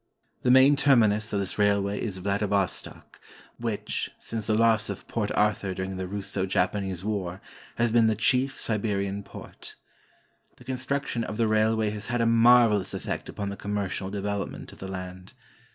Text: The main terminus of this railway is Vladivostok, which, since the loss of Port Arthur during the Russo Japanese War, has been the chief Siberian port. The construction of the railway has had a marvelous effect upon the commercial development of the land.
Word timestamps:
The 0.41 0.49
main 0.49 0.75
terminus 0.75 1.31
of 1.31 1.39
this 1.39 1.59
railway 1.59 2.01
is 2.01 2.17
Vladivostok, 2.17 3.19
which, 3.59 4.09
since 4.17 4.47
the 4.47 4.55
loss 4.55 4.89
of 4.89 5.07
Port 5.07 5.31
Arthur 5.35 5.75
during 5.75 5.97
the 5.97 6.07
Russo 6.07 6.47
Japanese 6.47 7.05
War, 7.05 7.39
has 7.75 7.91
been 7.91 8.07
the 8.07 8.15
chief 8.15 8.59
Siberian 8.59 9.21
port. 9.21 9.75
The 10.57 10.63
construction 10.63 11.23
of 11.23 11.37
the 11.37 11.47
railway 11.47 11.91
has 11.91 12.07
had 12.07 12.19
a 12.19 12.25
marvelous 12.25 12.95
effect 12.95 13.29
upon 13.29 13.49
the 13.49 13.55
commercial 13.55 14.09
development 14.09 14.73
of 14.73 14.79
the 14.79 14.87
land. 14.87 15.33